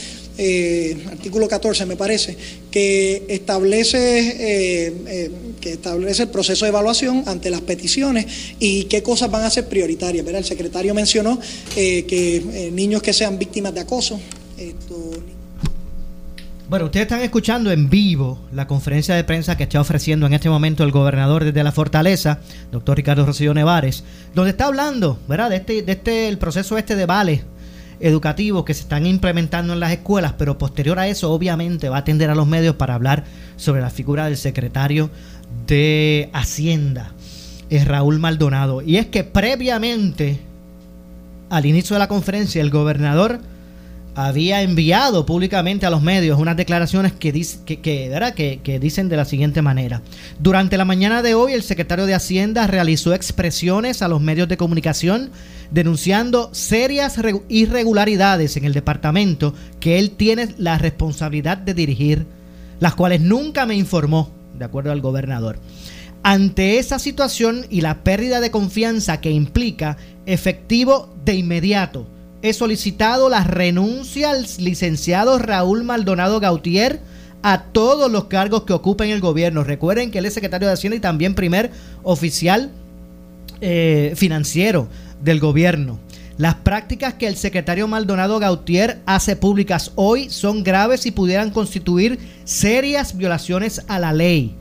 [1.11, 2.37] artículo 14 me parece,
[2.71, 4.93] que establece,
[5.61, 8.27] que establece el proceso de evaluación ante las peticiones
[8.59, 10.25] y qué cosas van a ser prioritarias.
[10.25, 10.41] ¿verdad?
[10.41, 11.39] El secretario mencionó
[11.75, 14.21] que niños que sean víctimas de acoso,
[16.69, 20.51] bueno, ustedes están escuchando en vivo la conferencia de prensa que está ofreciendo en este
[20.51, 22.41] momento el gobernador desde la Fortaleza,
[22.73, 24.03] doctor Ricardo Rocío Nevares,
[24.35, 27.43] donde está hablando, ¿verdad?, de este, de este, el proceso este de vales
[28.01, 32.01] educativos que se están implementando en las escuelas, pero posterior a eso, obviamente, va a
[32.01, 33.25] atender a los medios para hablar
[33.57, 35.11] sobre la figura del secretario
[35.67, 37.13] de Hacienda,
[37.71, 38.83] es Raúl Maldonado.
[38.83, 40.41] Y es que previamente,
[41.51, 43.41] al inicio de la conferencia, el gobernador
[44.17, 50.01] había enviado públicamente a los medios unas declaraciones que, dicen de la siguiente manera.
[50.41, 54.57] Durante la mañana de hoy, el secretario de Hacienda realizó expresiones a los medios de
[54.57, 55.31] comunicación
[55.71, 62.27] denunciando serias irregularidades en el departamento que él tiene la responsabilidad de dirigir,
[62.81, 65.59] las cuales nunca me informó, de acuerdo al gobernador.
[66.23, 72.07] Ante esa situación y la pérdida de confianza que implica, efectivo de inmediato,
[72.43, 77.01] he solicitado la renuncia al licenciado Raúl Maldonado Gautier
[77.43, 79.65] a todos los cargos que ocupa en el gobierno.
[79.65, 81.71] Recuerden que él es secretario de Hacienda y también primer
[82.03, 82.71] oficial
[83.61, 84.89] eh, financiero
[85.23, 85.99] del gobierno.
[86.39, 92.19] Las prácticas que el secretario Maldonado Gautier hace públicas hoy son graves y pudieran constituir
[92.45, 94.55] serias violaciones a la ley.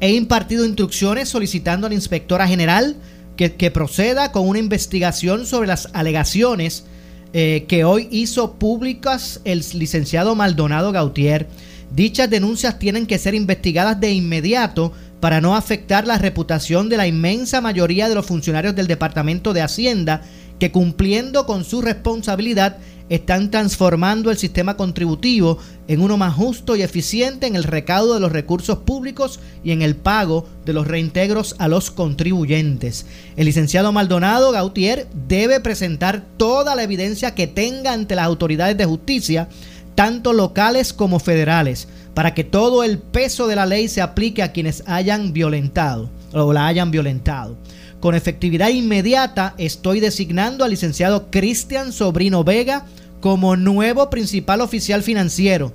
[0.00, 2.96] He impartido instrucciones solicitando a la inspectora general
[3.36, 6.84] que proceda con una investigación sobre las alegaciones
[7.32, 11.48] eh, que hoy hizo públicas el licenciado Maldonado Gautier.
[11.94, 17.06] Dichas denuncias tienen que ser investigadas de inmediato para no afectar la reputación de la
[17.06, 20.22] inmensa mayoría de los funcionarios del Departamento de Hacienda
[20.58, 22.76] que cumpliendo con su responsabilidad
[23.14, 28.20] están transformando el sistema contributivo en uno más justo y eficiente en el recaudo de
[28.20, 33.04] los recursos públicos y en el pago de los reintegros a los contribuyentes.
[33.36, 38.86] El licenciado Maldonado Gautier debe presentar toda la evidencia que tenga ante las autoridades de
[38.86, 39.50] justicia,
[39.94, 44.52] tanto locales como federales, para que todo el peso de la ley se aplique a
[44.52, 47.58] quienes hayan violentado o la hayan violentado.
[48.00, 52.86] Con efectividad inmediata estoy designando al licenciado Cristian Sobrino Vega
[53.22, 55.72] como nuevo principal oficial financiero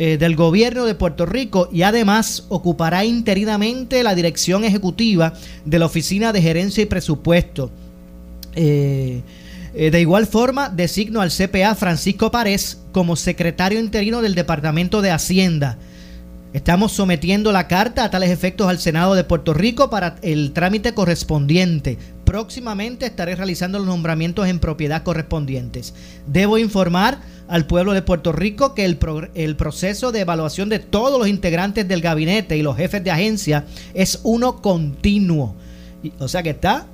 [0.00, 5.34] eh, del gobierno de Puerto Rico y además ocupará interinamente la dirección ejecutiva
[5.66, 7.70] de la Oficina de Gerencia y Presupuesto.
[8.56, 9.20] Eh,
[9.74, 15.10] eh, de igual forma, designo al CPA Francisco Párez como secretario interino del Departamento de
[15.10, 15.78] Hacienda
[16.52, 20.94] Estamos sometiendo la carta a tales efectos al Senado de Puerto Rico para el trámite
[20.94, 21.96] correspondiente.
[22.30, 25.94] Próximamente estaré realizando los nombramientos en propiedad correspondientes.
[26.28, 31.26] Debo informar al pueblo de Puerto Rico que el, proceso de evaluación de todos los
[31.26, 33.64] integrantes del gabinete y los jefes de agencia
[33.94, 35.56] es uno continuo.
[36.20, 36.86] o sea que está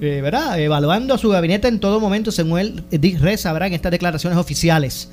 [0.00, 0.58] eh, ¿verdad?
[0.58, 2.82] evaluando a su gabinete en todo momento, según él
[3.20, 5.10] reza en estas declaraciones oficiales.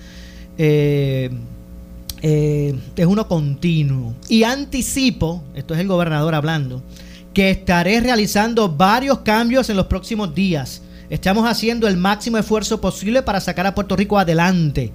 [0.58, 1.30] Eh,
[2.22, 4.16] eh, es uno continuo.
[4.30, 6.82] Y anticipo, esto es el gobernador hablando,
[7.38, 10.82] que estaré realizando varios cambios en los próximos días.
[11.12, 14.92] Estamos haciendo el máximo esfuerzo posible para sacar a Puerto Rico adelante.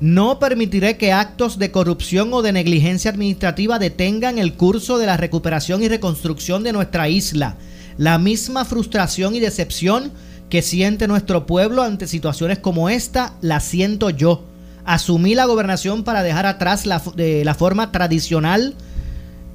[0.00, 5.18] No permitiré que actos de corrupción o de negligencia administrativa detengan el curso de la
[5.18, 7.56] recuperación y reconstrucción de nuestra isla.
[7.98, 10.12] La misma frustración y decepción
[10.48, 14.42] que siente nuestro pueblo ante situaciones como esta, la siento yo
[14.86, 18.74] asumí la gobernación para dejar atrás la, de la forma tradicional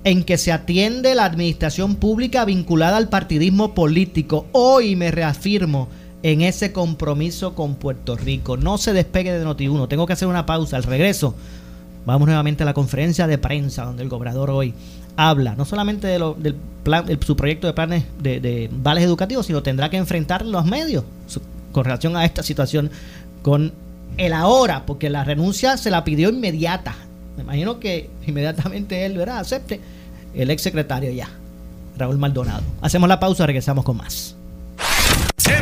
[0.03, 4.47] en que se atiende la administración pública vinculada al partidismo político.
[4.51, 5.89] Hoy me reafirmo
[6.23, 8.57] en ese compromiso con Puerto Rico.
[8.57, 9.87] No se despegue de Noti1.
[9.87, 10.77] Tengo que hacer una pausa.
[10.77, 11.35] Al regreso,
[12.05, 14.73] vamos nuevamente a la conferencia de prensa donde el gobernador hoy
[15.17, 19.61] habla no solamente de del plan, su proyecto de planes de, de, vales educativos, sino
[19.61, 21.03] tendrá que enfrentar los medios
[21.71, 22.89] con relación a esta situación
[23.41, 23.73] con
[24.17, 26.95] el ahora, porque la renuncia se la pidió inmediata.
[27.37, 29.79] Me imagino que inmediatamente él, verá, acepte
[30.33, 31.29] el ex secretario ya,
[31.97, 32.63] Raúl Maldonado.
[32.81, 34.35] Hacemos la pausa, regresamos con más.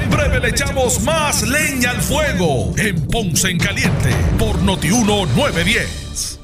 [0.09, 6.38] Breve le echamos más leña al fuego en Ponce en Caliente por Notiuno 910.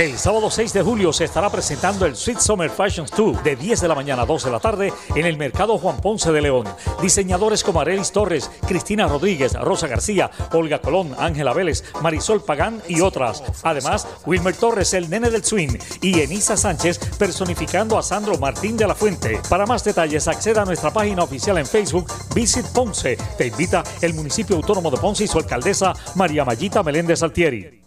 [0.00, 3.82] El sábado 6 de julio se estará presentando el Sweet Summer Fashion Tour de 10
[3.82, 6.66] de la mañana a 2 de la tarde en el Mercado Juan Ponce de León.
[7.02, 13.02] Diseñadores como Arelis Torres, Cristina Rodríguez, Rosa García, Olga Colón, Ángela Vélez, Marisol Pagán y
[13.02, 13.42] otras.
[13.62, 18.86] Además, Wilmer Torres, el nene del swing, y Enisa Sánchez personificando a Sandro Martín de
[18.86, 19.38] la Fuente.
[19.50, 23.18] Para más detalles, acceda a nuestra página oficial en Facebook, Visit Ponce.
[23.36, 27.79] Te invita el municipio autónomo de Ponce y su alcaldesa María Mayita Meléndez Altieri.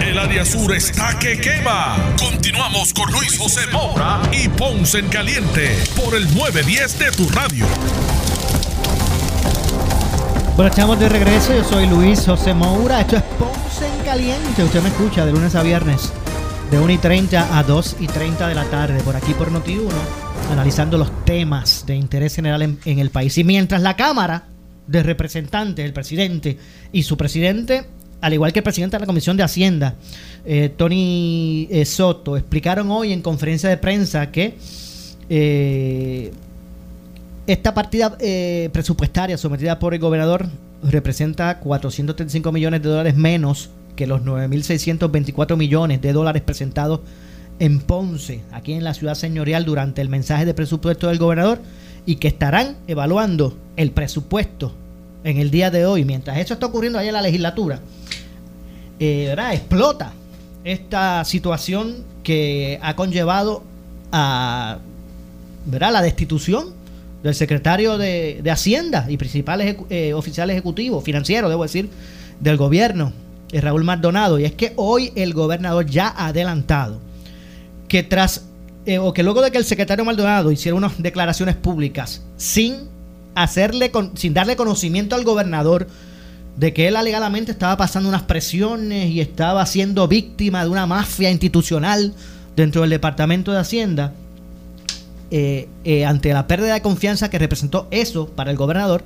[0.00, 1.96] El área sur está que quema.
[2.18, 7.66] Continuamos con Luis José Moura y Ponce en Caliente por el 910 de tu radio.
[10.54, 11.54] Bueno, estamos de regreso.
[11.54, 13.00] Yo soy Luis José Moura.
[13.00, 14.64] Esto es Ponce en Caliente.
[14.64, 16.12] Usted me escucha de lunes a viernes,
[16.70, 19.90] de 1 y 30 a 2 y 30 de la tarde, por aquí por Noti1,
[20.52, 23.36] analizando los temas de interés general en, en el país.
[23.38, 24.44] Y mientras la Cámara
[24.86, 26.58] de Representantes, el presidente
[26.92, 29.94] y su presidente, al igual que el presidente de la Comisión de Hacienda,
[30.44, 34.56] eh, Tony eh, Soto, explicaron hoy en conferencia de prensa que
[35.28, 36.32] eh,
[37.46, 40.46] esta partida eh, presupuestaria sometida por el gobernador
[40.82, 47.00] representa 435 millones de dólares menos que los 9.624 millones de dólares presentados
[47.58, 51.60] en Ponce, aquí en la ciudad señorial, durante el mensaje de presupuesto del gobernador
[52.04, 54.74] y que estarán evaluando el presupuesto
[55.24, 56.04] en el día de hoy.
[56.04, 57.80] Mientras eso está ocurriendo allá en la legislatura,
[59.00, 60.12] eh, explota
[60.64, 63.62] esta situación que ha conllevado
[64.12, 64.78] a
[65.66, 65.92] ¿verdad?
[65.92, 66.74] la destitución
[67.22, 71.88] del secretario de, de Hacienda y principal eh, oficial ejecutivo, financiero, debo decir,
[72.40, 73.12] del gobierno,
[73.52, 74.38] eh, Raúl Maldonado.
[74.38, 77.00] Y es que hoy el gobernador ya ha adelantado
[77.88, 78.44] que tras,
[78.86, 82.88] eh, o que luego de que el secretario Maldonado hiciera unas declaraciones públicas sin
[83.34, 85.86] hacerle, con- sin darle conocimiento al gobernador
[86.56, 91.30] de que él alegadamente estaba pasando unas presiones y estaba siendo víctima de una mafia
[91.30, 92.14] institucional
[92.56, 94.14] dentro del Departamento de Hacienda,
[95.30, 99.04] eh, eh, ante la pérdida de confianza que representó eso para el gobernador,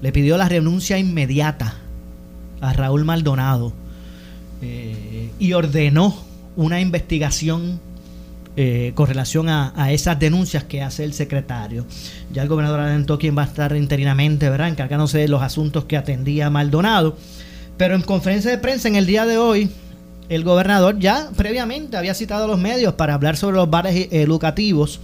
[0.00, 1.74] le pidió la renuncia inmediata
[2.60, 3.72] a Raúl Maldonado
[4.62, 6.14] eh, y ordenó
[6.56, 7.80] una investigación
[8.56, 11.84] eh, con relación a, a esas denuncias que hace el secretario.
[12.32, 14.68] Ya el gobernador adelantó quién va a estar interinamente, ¿verdad?
[14.68, 17.16] Encargándose de los asuntos que atendía Maldonado.
[17.76, 19.70] Pero en conferencia de prensa en el día de hoy,
[20.28, 24.08] el gobernador ya previamente había citado a los medios para hablar sobre los bares eh,
[24.12, 25.00] educativos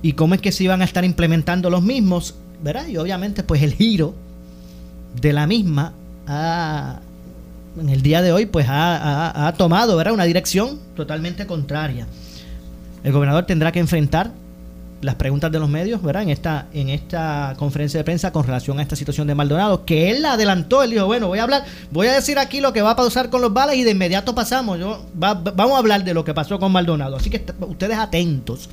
[0.00, 2.86] y cómo es que se iban a estar implementando los mismos, ¿verdad?
[2.86, 4.14] Y obviamente pues el giro
[5.20, 5.92] de la misma
[6.26, 7.00] ha,
[7.80, 10.14] en el día de hoy pues ha, ha- ha tomado ¿verdad?
[10.14, 12.06] una dirección totalmente contraria.
[13.04, 14.32] El gobernador tendrá que enfrentar
[15.02, 16.22] las preguntas de los medios, ¿verdad?
[16.22, 20.10] En esta, en esta conferencia de prensa con relación a esta situación de Maldonado, que
[20.10, 22.80] él la adelantó, él dijo, bueno, voy a hablar, voy a decir aquí lo que
[22.80, 24.78] va a pasar con los vales y de inmediato pasamos.
[24.78, 27.16] Yo, va- vamos a hablar de lo que pasó con Maldonado.
[27.16, 28.70] Así que ustedes atentos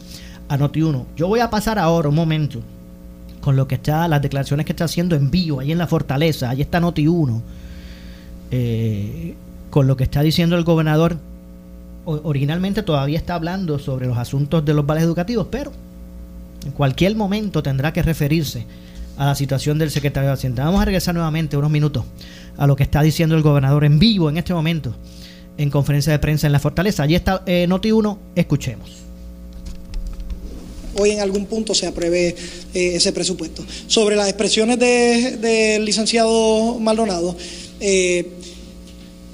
[0.48, 1.04] a Noti1.
[1.18, 2.62] Yo voy a pasar ahora un momento
[3.42, 6.50] con lo que está, las declaraciones que está haciendo en vivo ahí en la fortaleza,
[6.50, 7.42] ahí está Noti1,
[8.52, 9.36] eh,
[9.70, 11.18] con lo que está diciendo el gobernador.
[12.06, 15.72] Originalmente todavía está hablando sobre los asuntos de los vales educativos, pero
[16.66, 18.66] en cualquier momento tendrá que referirse
[19.18, 20.66] a la situación del secretario de Hacienda.
[20.66, 22.04] Vamos a regresar nuevamente unos minutos
[22.58, 24.96] a lo que está diciendo el gobernador en vivo en este momento
[25.58, 27.04] en conferencia de prensa en la fortaleza.
[27.04, 28.90] Allí está eh, Noti1, escuchemos.
[31.00, 32.30] hoy en algún punto se apruebe
[32.74, 33.64] eh, ese presupuesto.
[33.88, 37.36] Sobre las expresiones de- del licenciado Maldonado,
[37.80, 38.28] eh,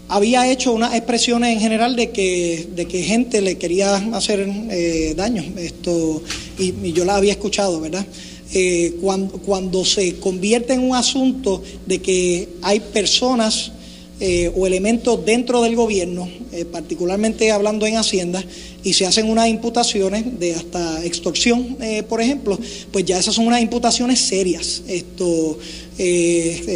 [0.10, 5.14] había hecho unas expresiones en general de que, de que gente le quería hacer eh,
[5.18, 6.22] daño, esto,
[6.58, 8.06] y, yo la había escuchado, ¿verdad?
[8.54, 13.74] Eh, cuando, cuando se convierte en un asunto de que hay personas
[14.22, 16.28] eh, o elementos dentro del gobierno,
[16.72, 18.44] particularmente hablando en Hacienda,
[18.84, 21.78] y se hacen unas imputaciones de hasta extorsión,
[22.08, 22.58] por ejemplo,
[22.92, 25.60] pues ya esas son unas imputaciones serias esto,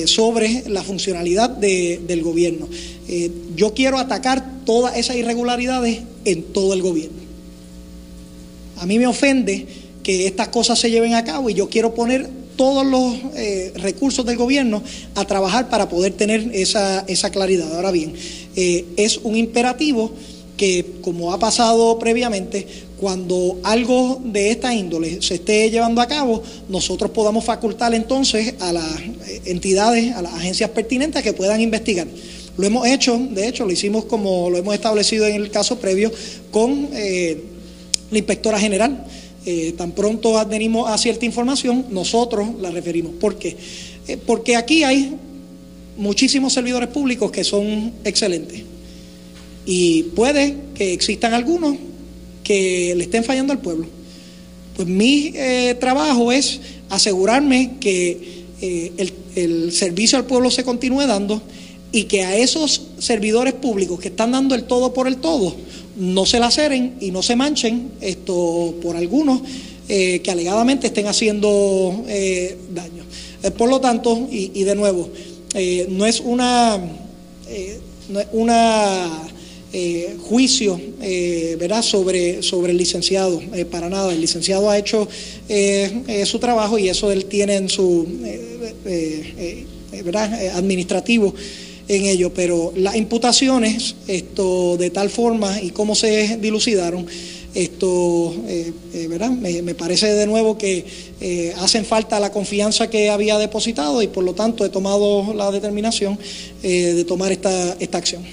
[0.05, 2.67] sobre la funcionalidad de- del gobierno.
[3.11, 7.19] Eh, yo quiero atacar todas esas irregularidades en todo el gobierno.
[8.77, 9.67] A mí me ofende
[10.01, 13.15] que estas cosas se lleven a cabo y yo quiero poner todos los
[13.75, 14.81] recursos del gobierno
[15.15, 17.75] a trabajar para poder tener esa, esa claridad.
[17.75, 18.13] Ahora bien,
[18.55, 20.11] es un imperativo
[20.57, 22.67] que, como ha pasado previamente,
[22.99, 28.71] cuando algo de esta índole se esté llevando a cabo, nosotros podamos facultar entonces a
[28.71, 28.85] las
[29.45, 32.05] entidades, a las agencias pertinentes que puedan investigar.
[32.57, 36.11] Lo hemos hecho, de hecho, lo hicimos como lo hemos establecido en el caso previo
[36.51, 37.41] con eh,
[38.11, 39.05] la inspectora general.
[39.45, 43.13] Eh, tan pronto adherimos a cierta información, nosotros la referimos.
[43.13, 43.55] ¿Por qué?
[44.07, 45.15] Eh, porque aquí hay
[45.97, 48.61] muchísimos servidores públicos que son excelentes.
[49.65, 51.77] Y puede que existan algunos
[52.43, 53.87] que le estén fallando al pueblo.
[54.75, 55.33] Pues mi
[55.79, 58.41] trabajo es asegurarme que
[59.35, 61.41] el servicio al pueblo se continúe dando
[61.91, 65.55] y que a esos servidores públicos que están dando el todo por el todo
[65.97, 69.41] no se laceren y no se manchen esto por algunos
[69.93, 73.03] eh, que alegadamente estén haciendo eh, daño.
[73.43, 75.09] Eh, por lo tanto, y, de nuevo,
[75.89, 76.79] no es una,
[78.07, 79.21] no es una
[80.29, 80.79] juicio
[81.59, 81.81] ¿verdad?
[81.81, 84.13] Sobre, sobre el licenciado, para nada.
[84.13, 85.09] El licenciado ha hecho
[86.25, 88.07] su trabajo y eso él tiene en su
[90.05, 90.55] ¿verdad?
[90.55, 91.35] administrativo
[91.91, 97.05] en ello, pero las imputaciones, esto de tal forma y cómo se dilucidaron,
[97.53, 99.29] esto, eh, eh, ¿verdad?
[99.31, 100.85] Me, parece de nuevo que
[101.19, 105.51] eh, hacen falta la confianza que había depositado y por lo tanto he tomado la
[105.51, 106.17] determinación
[106.61, 108.23] de tomar esta, esta acción.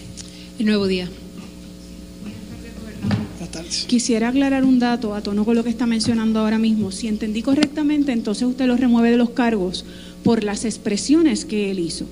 [0.59, 1.11] El nuevo día.
[3.87, 6.93] Quisiera aclarar un dato a tono con lo que está mencionando ahora mismo.
[6.93, 9.85] Si entendí correctamente, entonces usted lo remueve de los cargos
[10.23, 12.07] por las expresiones que él hizo.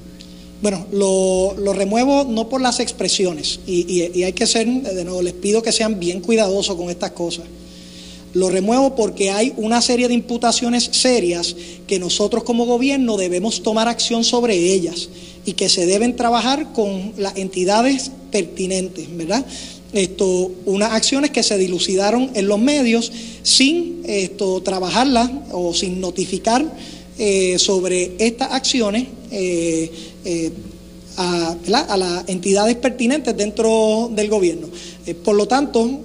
[0.66, 5.62] Bueno, lo, remuevo no por las expresiones y, hay que ser, de nuevo, les pido
[5.62, 7.44] que sean bien cuidadosos con estas cosas.
[8.34, 11.54] Lo remuevo porque hay una serie de imputaciones serias
[11.86, 15.08] que nosotros como gobierno debemos tomar acción sobre ellas
[15.44, 19.46] y que se deben trabajar con las entidades pertinentes, ¿verdad?
[19.92, 23.12] Esto, unas acciones que se dilucidaron en los medios
[23.44, 26.66] sin esto trabajarlas o sin notificar
[27.18, 29.90] eh, sobre estas acciones eh,
[30.26, 30.50] eh,
[31.16, 34.68] a, las entidades pertinentes dentro del gobierno.
[35.24, 36.02] por lo tanto,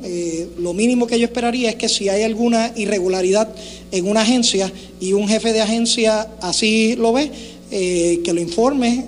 [0.58, 3.54] lo mínimo que yo esperaría es que si hay alguna irregularidad
[3.92, 7.30] en una agencia y un jefe de agencia así lo ve,
[7.70, 9.04] que lo informe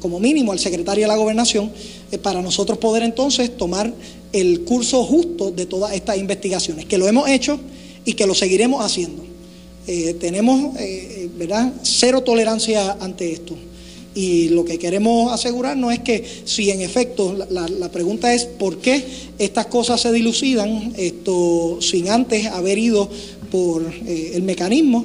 [0.00, 1.70] como mínimo al secretario de la gobernación
[2.22, 3.92] para nosotros poder entonces tomar
[4.34, 7.60] el curso justo de todas estas investigaciones, que lo hemos hecho
[8.04, 9.24] y que lo seguiremos haciendo.
[9.86, 11.72] Eh, tenemos eh, ¿verdad?
[11.82, 13.54] cero tolerancia ante esto.
[14.14, 19.04] Y lo que queremos asegurarnos es que si en efecto, la, pregunta es por qué
[19.38, 23.08] estas cosas se dilucidan esto, sin antes haber ido
[23.50, 25.04] por eh, el mecanismo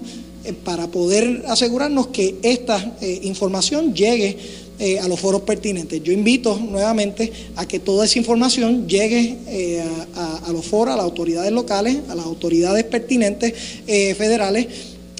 [0.64, 4.38] para poder asegurarnos que esta información llegue
[4.82, 6.02] eh, a los foros pertinentes.
[6.02, 9.84] Yo invito nuevamente a que toda esa información llegue eh,
[10.16, 13.54] a, los foros, a las autoridades locales, a las autoridades pertinentes
[13.86, 14.68] eh, federales.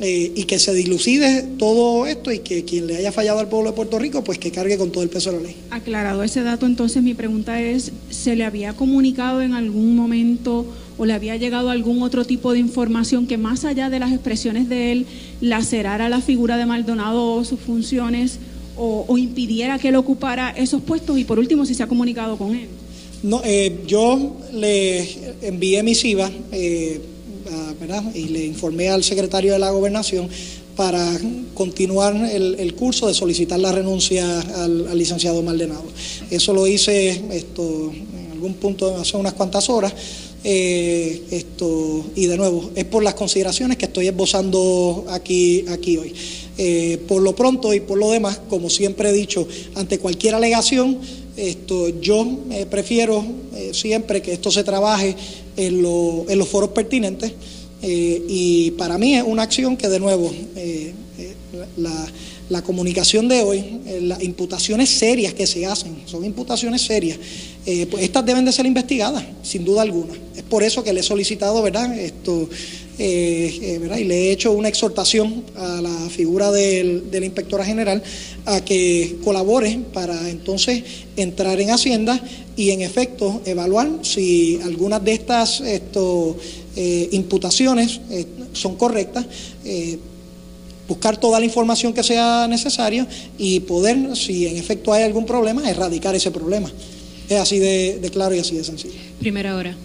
[0.02, 3.76] Y que se dilucide todo esto y que quien le haya fallado al pueblo de
[3.76, 5.56] Puerto Rico, pues que cargue con todo el peso de la ley.
[5.72, 10.66] Aclarado ese dato, entonces mi pregunta es, ¿se le había comunicado en algún momento
[10.98, 14.68] o le había llegado algún otro tipo de información que más allá de las expresiones
[14.70, 15.06] de él
[15.42, 18.40] lacerara la figura de Maldonado o sus funciones
[18.82, 22.56] o, impidiera que él ocupara esos puestos y por último si se ha comunicado con
[22.56, 22.68] él.
[23.24, 27.02] No, eh, yo le envié misiva eh,
[27.80, 28.04] ¿verdad?
[28.14, 30.30] y le informé al secretario de la gobernación
[30.76, 31.20] para
[31.54, 35.84] continuar el, curso de solicitar la renuncia al, licenciado Maldonado.
[36.32, 39.94] Eso lo hice esto, en algún punto hace unas cuantas horas.
[40.42, 46.14] Eh, esto y de nuevo es por las consideraciones que estoy esbozando aquí, aquí hoy.
[46.58, 50.98] Eh, por lo pronto y por lo demás, como siempre he dicho, ante cualquier alegación,
[51.48, 53.24] esto, yo eh, prefiero
[53.56, 55.16] eh, siempre que esto se trabaje
[55.56, 57.34] en, los foros pertinentes
[57.82, 60.32] y para mí es una acción que de nuevo
[62.50, 63.64] la, comunicación de hoy,
[64.02, 67.18] las imputaciones serias que se hacen, son imputaciones serias,
[67.90, 70.14] pues estas deben de ser investigadas, sin duda alguna.
[70.36, 71.98] Es por eso que le he solicitado, ¿verdad?
[71.98, 72.50] Esto,
[73.02, 77.64] eh, eh, y le he hecho una exhortación a la figura del, de la inspectora
[77.64, 78.04] general
[78.46, 80.84] a que colabore para entonces
[81.16, 82.22] entrar en Hacienda
[82.58, 88.02] y en efecto evaluar si algunas de estas eh, imputaciones
[88.52, 89.26] son correctas
[90.90, 95.70] buscar toda la información que sea necesaria y poder, si en efecto hay algún problema,
[95.70, 96.70] erradicar ese problema.
[97.30, 98.96] Es así de claro y así de sencillo.
[99.20, 99.78] Primera hora.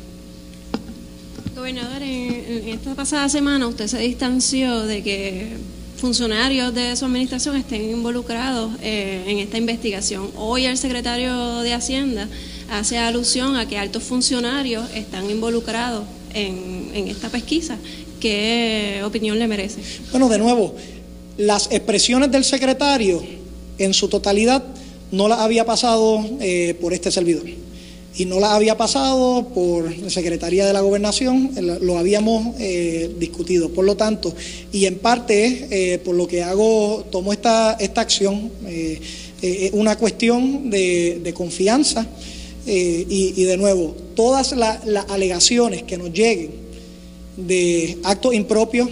[1.64, 5.56] Gobernador, en, esta pasada semana usted se distanció de que
[5.96, 10.30] funcionarios de su administración estén involucrados eh, en esta investigación.
[10.36, 12.28] Hoy el secretario de Hacienda
[12.70, 16.04] hace alusión a que altos funcionarios están involucrados
[16.34, 17.78] en, en esta pesquisa.
[18.20, 19.80] ¿Qué opinión le merece?
[20.10, 20.74] Bueno, de nuevo,
[21.38, 23.24] las expresiones del secretario
[23.78, 24.62] en su totalidad
[25.10, 27.63] no las había pasado eh, por este servidor
[28.16, 31.50] y no las había pasado por la Secretaría de la Gobernación,
[31.80, 33.70] lo habíamos eh, discutido.
[33.70, 34.34] Por lo tanto,
[34.72, 38.50] y en parte eh, por lo que hago, tomo esta, esta acción,
[39.42, 42.06] es una cuestión de, confianza
[42.66, 46.64] y, de nuevo, todas las alegaciones que nos lleguen
[47.36, 48.88] de actos impropios,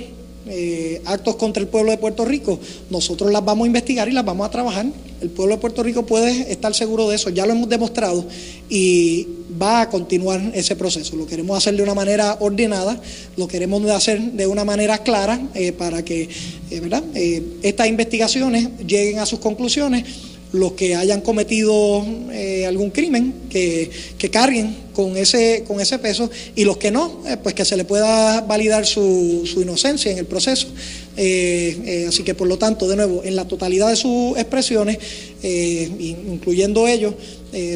[0.47, 2.59] eh, actos contra el pueblo de Puerto Rico,
[2.90, 4.86] nosotros las vamos a investigar y las vamos a trabajar.
[5.20, 8.24] El pueblo de Puerto Rico puede estar seguro de eso, ya lo hemos demostrado
[8.68, 9.28] y
[9.61, 11.14] va a continuar ese proceso.
[11.16, 13.01] Lo queremos hacer de una manera ordenada,
[13.36, 16.28] lo queremos hacer de una manera clara eh, para que
[16.70, 20.05] eh, estas investigaciones lleguen a sus conclusiones
[20.53, 23.90] los que hayan cometido eh, algún crimen que,
[24.30, 27.84] carguen con ese, con ese peso y los que no, eh, pues que se le
[27.84, 30.68] pueda validar su, su inocencia en el proceso.
[31.16, 34.98] Eh, así que por lo tanto, de nuevo, en la totalidad de sus expresiones,
[35.42, 37.14] incluyendo ellos,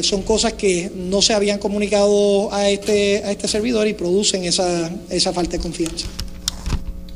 [0.01, 4.91] son cosas que no se habían comunicado a este, a este servidor y producen esa,
[5.09, 6.07] esa falta de confianza.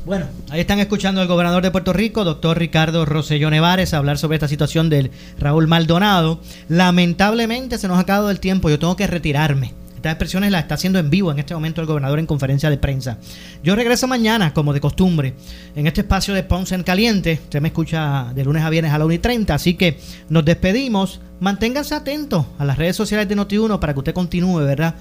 [0.04, 4.34] Bueno, ahí están escuchando al gobernador de Puerto Rico, doctor Ricardo Rosselló Nevares, hablar sobre
[4.34, 6.40] esta situación del Raúl Maldonado.
[6.68, 9.74] Lamentablemente se nos ha acabado el tiempo, yo tengo que retirarme.
[9.94, 12.78] Estas expresiones las está haciendo en vivo en este momento el gobernador en conferencia de
[12.78, 13.18] prensa.
[13.62, 15.34] Yo regreso mañana, como de costumbre,
[15.76, 17.38] en este espacio de Ponce en Caliente.
[17.40, 20.44] Usted me escucha de lunes a viernes a la 1 y 30, así que nos
[20.44, 21.20] despedimos.
[21.38, 24.96] Manténganse atentos a las redes sociales de Noti1 para que usted continúe, ¿verdad?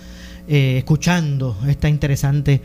[0.47, 2.62] Eh, escuchando esta interesante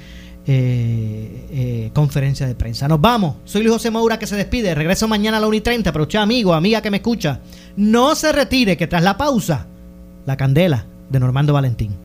[0.49, 2.89] eh, eh, conferencia de prensa.
[2.89, 3.37] Nos vamos.
[3.45, 4.75] Soy Luis José Moura que se despide.
[4.75, 5.93] Regreso mañana a la 1 y 30.
[5.93, 7.41] Pero usted, amigo, amiga que me escucha,
[7.77, 9.67] no se retire, que tras la pausa,
[10.25, 11.95] la candela de Normando Valentín.